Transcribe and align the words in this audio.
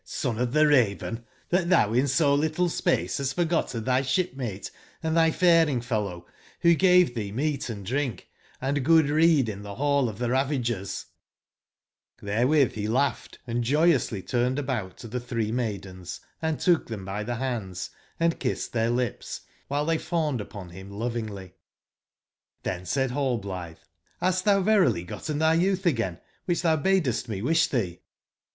Son 0.03 0.39
of 0.39 0.51
the 0.51 0.65
Raven, 0.65 1.25
that 1.49 1.67
tbou 1.67 1.95
in 1.95 2.07
so 2.07 2.33
little 2.33 2.69
space 2.69 3.19
bast 3.19 3.35
forgotten 3.35 3.83
tby 3.85 3.99
sbipmate 3.99 4.71
and 5.03 5.15
tby 5.15 5.31
faring/fellow; 5.31 6.25
wbo 6.63 6.75
gave 6.79 7.11
tbec 7.11 7.31
meat 7.35 7.69
and 7.69 7.85
drinh, 7.85 8.19
and 8.59 8.83
good 8.83 9.09
rede 9.11 9.47
in 9.47 9.61
tbe 9.61 9.77
Hall 9.77 10.09
of 10.09 10.17
tbe 10.17 10.31
Ravagers/' 10.31 11.05
Hbercwitb 12.19 12.73
be 12.73 12.85
laugbcd 12.87 13.61
& 13.61 13.61
joyously 13.61 14.23
turned 14.23 14.57
about 14.57 14.97
to 14.97 15.07
tbe 15.07 15.19
tbree 15.21 15.51
maidens 15.51 16.19
and 16.41 16.59
took 16.59 16.87
tbem 16.87 17.05
by 17.05 17.23
tbe 17.23 17.37
bands 17.37 17.91
and 18.19 18.39
kissed 18.39 18.73
tbeir 18.73 18.91
lips, 18.91 19.41
wbiletbey 19.69 20.01
fawned 20.01 20.41
upon 20.41 20.69
bim 20.69 20.89
lovingly 20.89 21.53
j^riben 22.63 22.87
said 22.87 23.11
Rallblitbe: 23.11 23.75
^'Hast 24.19 24.45
tbou 24.45 24.63
verily 24.63 25.03
gotten 25.03 25.37
tby 25.37 25.59
youtb 25.61 25.85
again, 25.85 26.19
wbicb 26.49 26.63
tbou 26.63 26.81
badest 26.83 27.27
mewisbtbee? 27.29 27.99